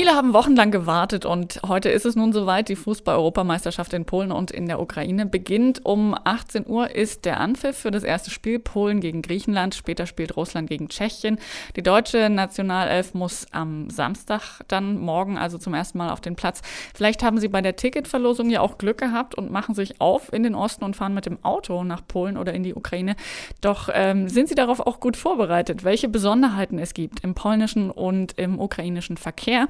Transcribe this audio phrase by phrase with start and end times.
[0.00, 2.70] Viele haben wochenlang gewartet und heute ist es nun soweit.
[2.70, 5.84] Die Fußball-Europameisterschaft in Polen und in der Ukraine beginnt.
[5.84, 9.74] Um 18 Uhr ist der Anpfiff für das erste Spiel Polen gegen Griechenland.
[9.74, 11.38] Später spielt Russland gegen Tschechien.
[11.76, 16.62] Die deutsche Nationalelf muss am Samstag dann morgen also zum ersten Mal auf den Platz.
[16.94, 20.44] Vielleicht haben Sie bei der Ticketverlosung ja auch Glück gehabt und machen sich auf in
[20.44, 23.16] den Osten und fahren mit dem Auto nach Polen oder in die Ukraine.
[23.60, 28.38] Doch ähm, sind Sie darauf auch gut vorbereitet, welche Besonderheiten es gibt im polnischen und
[28.38, 29.68] im ukrainischen Verkehr?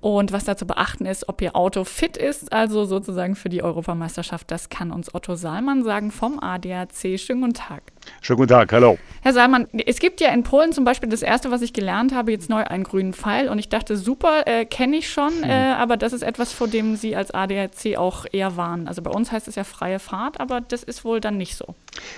[0.00, 3.62] Und was da zu beachten ist, ob Ihr Auto fit ist, also sozusagen für die
[3.62, 7.18] Europameisterschaft, das kann uns Otto Salmann sagen vom ADAC.
[7.18, 7.82] Schönen guten Tag.
[8.20, 8.98] Schönen guten Tag, hallo.
[9.22, 12.32] Herr Salmann, es gibt ja in Polen zum Beispiel das erste, was ich gelernt habe,
[12.32, 13.48] jetzt neu einen grünen Pfeil.
[13.48, 15.44] Und ich dachte, super, äh, kenne ich schon, hm.
[15.44, 18.88] äh, aber das ist etwas, vor dem Sie als ADAC auch eher warnen.
[18.88, 21.74] Also bei uns heißt es ja freie Fahrt, aber das ist wohl dann nicht so.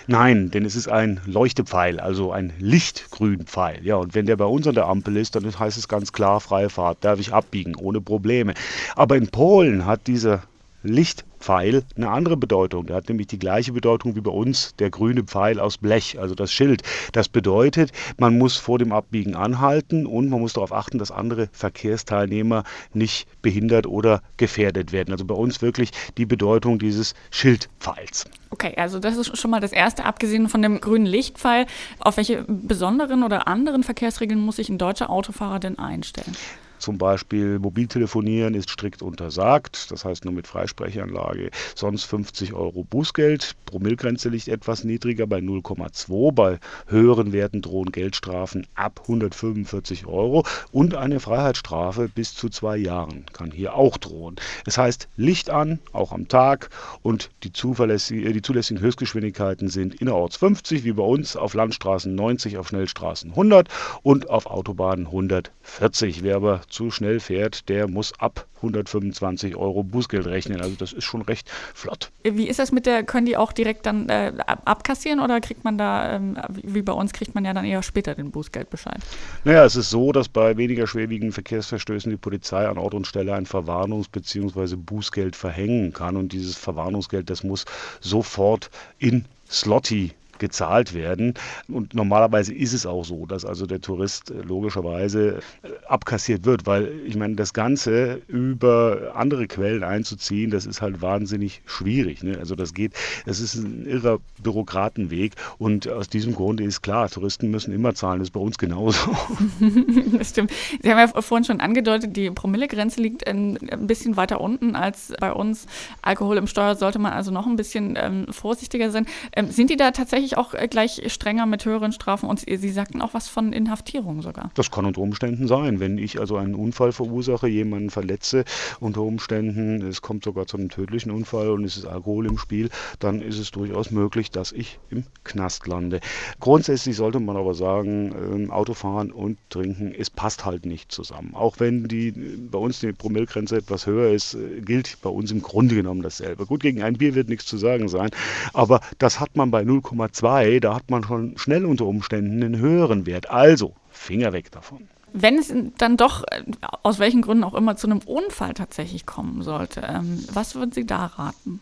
[0.06, 3.84] Nein, denn es ist ein Leuchtepfeil, also ein Lichtgrünpfeil.
[3.84, 6.40] Ja, und wenn der bei uns an der Ampel ist, dann heißt es ganz klar
[6.40, 7.04] freie Fahrt.
[7.04, 8.54] Darf ich abbiegen, ohne Probleme.
[8.96, 10.42] Aber in Polen hat dieser
[10.82, 12.86] Lichtpfeil eine andere Bedeutung.
[12.86, 16.34] Der hat nämlich die gleiche Bedeutung wie bei uns der grüne Pfeil aus Blech, also
[16.34, 16.82] das Schild.
[17.12, 21.48] Das bedeutet, man muss vor dem Abbiegen anhalten und man muss darauf achten, dass andere
[21.52, 25.12] Verkehrsteilnehmer nicht behindert oder gefährdet werden.
[25.12, 28.26] Also bei uns wirklich die Bedeutung dieses Schildpfeils.
[28.50, 31.66] Okay, also das ist schon mal das Erste, abgesehen von dem grünen Lichtpfeil.
[31.98, 36.36] Auf welche besonderen oder anderen Verkehrsregeln muss sich ein deutscher Autofahrer denn einstellen?
[36.80, 41.50] Zum Beispiel Mobiltelefonieren ist strikt untersagt, das heißt nur mit Freisprechanlage.
[41.74, 43.54] Sonst 50 Euro Bußgeld.
[43.66, 46.32] Promillgrenze liegt etwas niedriger bei 0,2.
[46.32, 53.26] Bei höheren Werten drohen Geldstrafen ab 145 Euro und eine Freiheitsstrafe bis zu zwei Jahren
[53.32, 54.36] kann hier auch drohen.
[54.64, 56.70] Es heißt Licht an, auch am Tag
[57.02, 62.56] und die, zuverlässig, die zulässigen Höchstgeschwindigkeiten sind innerorts 50 wie bei uns, auf Landstraßen 90,
[62.56, 63.68] auf Schnellstraßen 100
[64.02, 66.22] und auf Autobahnen 140.
[66.22, 70.60] Wer aber zu schnell fährt, der muss ab 125 Euro Bußgeld rechnen.
[70.60, 72.10] Also das ist schon recht flott.
[72.22, 75.78] Wie ist das mit der, können die auch direkt dann äh, abkassieren oder kriegt man
[75.78, 79.00] da, ähm, wie bei uns, kriegt man ja dann eher später den Bußgeldbescheid?
[79.44, 83.34] Naja, es ist so, dass bei weniger schwerwiegenden Verkehrsverstößen die Polizei an Ort und Stelle
[83.34, 84.76] ein Verwarnungs- bzw.
[84.76, 86.16] Bußgeld verhängen kann.
[86.16, 87.64] Und dieses Verwarnungsgeld, das muss
[88.00, 91.34] sofort in Slotty gezahlt werden.
[91.68, 96.66] Und normalerweise ist es auch so, dass also der Tourist äh, logischerweise äh, abkassiert wird,
[96.66, 102.22] weil ich meine, das Ganze über andere Quellen einzuziehen, das ist halt wahnsinnig schwierig.
[102.24, 102.38] Ne?
[102.38, 102.94] Also das geht,
[103.26, 108.18] es ist ein irrer Bürokratenweg und aus diesem Grunde ist klar, Touristen müssen immer zahlen,
[108.18, 108.98] das ist bei uns genauso.
[110.18, 110.52] das stimmt.
[110.82, 115.12] Sie haben ja vorhin schon angedeutet, die Promillegrenze liegt ein, ein bisschen weiter unten als
[115.20, 115.66] bei uns.
[116.02, 119.06] Alkohol im Steuer sollte man also noch ein bisschen ähm, vorsichtiger sein.
[119.34, 122.70] Ähm, sind die da tatsächlich tatsächlich auch äh, gleich strenger mit höheren Strafen und Sie
[122.70, 124.50] sagten auch was von Inhaftierung sogar.
[124.54, 125.80] Das kann unter Umständen sein.
[125.80, 128.44] Wenn ich also einen Unfall verursache, jemanden verletze,
[128.80, 132.70] unter Umständen, es kommt sogar zu einem tödlichen Unfall und es ist Alkohol im Spiel,
[132.98, 136.00] dann ist es durchaus möglich, dass ich im Knast lande.
[136.40, 141.34] Grundsätzlich sollte man aber sagen, ähm, Autofahren und Trinken, es passt halt nicht zusammen.
[141.34, 145.42] Auch wenn die bei uns die Promillgrenze etwas höher ist, äh, gilt bei uns im
[145.42, 146.46] Grunde genommen dasselbe.
[146.46, 148.10] Gut, gegen ein Bier wird nichts zu sagen sein,
[148.52, 152.58] aber das hat man bei 0,2 2, da hat man schon schnell unter Umständen einen
[152.58, 153.30] höheren Wert.
[153.30, 154.88] Also Finger weg davon.
[155.12, 156.44] Wenn es dann doch, äh,
[156.82, 160.86] aus welchen Gründen auch immer, zu einem Unfall tatsächlich kommen sollte, ähm, was würden Sie
[160.86, 161.60] da raten?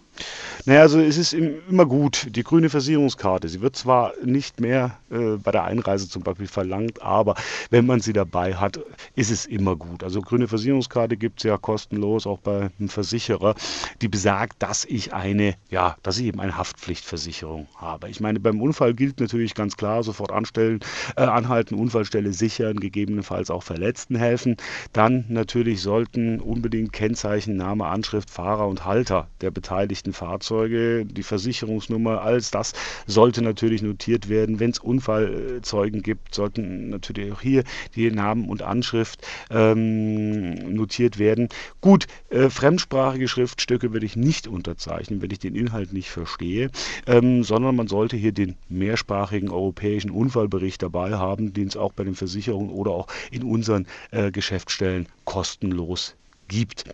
[0.68, 5.36] Naja, also es ist immer gut, die grüne Versicherungskarte, sie wird zwar nicht mehr äh,
[5.42, 7.36] bei der Einreise zum Beispiel verlangt, aber
[7.70, 8.78] wenn man sie dabei hat,
[9.14, 10.04] ist es immer gut.
[10.04, 13.54] Also grüne Versicherungskarte gibt es ja kostenlos auch bei einem Versicherer,
[14.02, 18.10] die besagt, dass ich eine, ja, dass ich eben eine Haftpflichtversicherung habe.
[18.10, 20.80] Ich meine, beim Unfall gilt natürlich ganz klar, sofort anstellen,
[21.16, 24.58] äh, anhalten, Unfallstelle sichern, gegebenenfalls auch Verletzten helfen.
[24.92, 30.12] Dann natürlich sollten unbedingt Kennzeichen, Name, Anschrift, Fahrer und Halter der Beteiligten beschädigten
[30.58, 32.72] Fahrzeuge, die Versicherungsnummer, alles das
[33.06, 34.58] sollte natürlich notiert werden.
[34.58, 37.62] Wenn es Unfallzeugen gibt, sollten natürlich auch hier
[37.94, 41.49] die Namen und Anschrift ähm, notiert werden.
[41.81, 46.70] Gut, äh, fremdsprachige Schriftstücke würde ich nicht unterzeichnen, wenn ich den Inhalt nicht verstehe,
[47.06, 52.02] ähm, sondern man sollte hier den mehrsprachigen europäischen Unfallbericht dabei haben, den es auch bei
[52.02, 56.16] den Versicherungen oder auch in unseren äh, Geschäftsstellen kostenlos
[56.48, 56.84] gibt.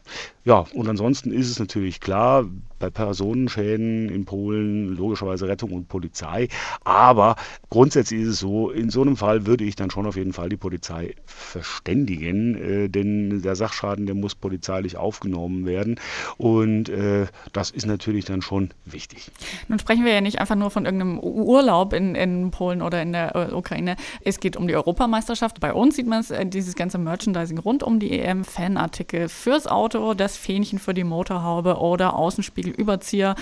[0.44, 2.44] Ja, und ansonsten ist es natürlich klar,
[2.78, 6.48] bei Personenschäden in Polen logischerweise Rettung und Polizei.
[6.84, 7.36] Aber
[7.70, 10.50] grundsätzlich ist es so, in so einem Fall würde ich dann schon auf jeden Fall
[10.50, 15.98] die Polizei verständigen, äh, denn der Sachschaden, der muss polizeilich aufgenommen werden.
[16.36, 19.30] Und äh, das ist natürlich dann schon wichtig.
[19.68, 23.12] Nun sprechen wir ja nicht einfach nur von irgendeinem Urlaub in, in Polen oder in
[23.12, 23.96] der äh, Ukraine.
[24.20, 25.58] Es geht um die Europameisterschaft.
[25.60, 29.67] Bei uns sieht man es, äh, dieses ganze Merchandising rund um die EM, Fanartikel fürs
[29.67, 33.35] Auto, das Fähnchen für die Motorhaube oder Außenspiegel Überzieher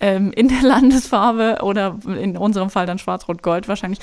[0.00, 4.00] ähm, in der Landesfarbe oder in unserem Fall dann Schwarz-Rot-Gold wahrscheinlich.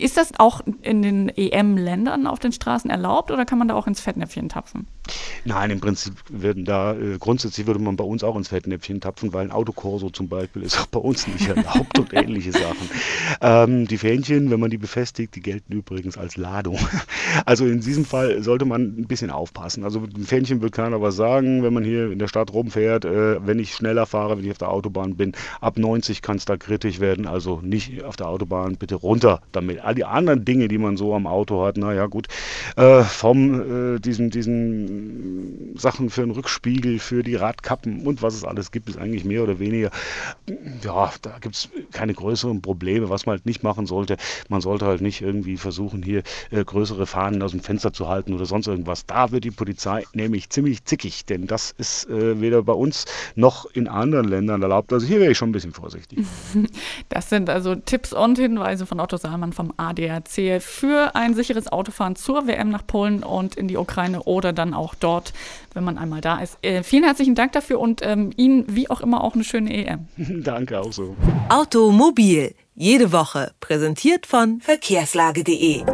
[0.00, 3.86] Ist das auch in den EM-Ländern auf den Straßen erlaubt oder kann man da auch
[3.86, 4.88] ins Fettnäpfchen tapfen?
[5.44, 9.32] Nein, im Prinzip würden da, äh, grundsätzlich würde man bei uns auch ins Fettnäpfchen tapfen,
[9.32, 12.90] weil ein Autokorso zum Beispiel ist auch bei uns nicht erlaubt und ähnliche Sachen.
[13.40, 16.78] Ähm, die Fähnchen, wenn man die befestigt, die gelten übrigens als Ladung.
[17.44, 19.84] Also in diesem Fall sollte man ein bisschen aufpassen.
[19.84, 23.04] Also mit dem Fähnchen wird keiner was sagen, wenn man hier in der Stadt rumfährt,
[23.04, 26.44] äh, wenn ich schneller fahre, wenn ich auf der Autobahn bin, ab 90 kann es
[26.44, 29.80] da kritisch werden, also nicht auf der Autobahn, bitte runter damit.
[29.80, 32.28] All die anderen Dinge, die man so am Auto hat, naja gut,
[32.76, 38.44] äh, vom äh, diesen, diesen Sachen für den Rückspiegel, für die Radkappen und was es
[38.44, 39.90] alles gibt, ist eigentlich mehr oder weniger,
[40.82, 43.10] ja, da gibt es keine größeren Probleme.
[43.10, 44.16] Was man halt nicht machen sollte,
[44.48, 48.34] man sollte halt nicht irgendwie versuchen, hier äh, größere Fahnen aus dem Fenster zu halten
[48.34, 49.06] oder sonst irgendwas.
[49.06, 53.04] Da wird die Polizei nämlich ziemlich zickig, denn das ist äh, weder bei uns
[53.34, 54.92] noch in anderen Ländern erlaubt.
[54.92, 56.20] Also hier wäre ich schon ein bisschen vorsichtig.
[57.08, 62.16] Das sind also Tipps und Hinweise von Otto Salmann vom ADAC für ein sicheres Autofahren
[62.16, 65.32] zur WM nach Polen und in die Ukraine oder dann auch dort,
[65.74, 66.58] wenn man einmal da ist.
[66.62, 70.08] Äh, vielen herzlichen Dank dafür und ähm, Ihnen wie auch immer auch eine schöne EM.
[70.42, 71.16] Danke auch so.
[71.48, 75.84] Automobil, jede Woche, präsentiert von verkehrslage.de.